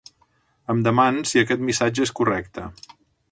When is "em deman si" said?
0.73-1.43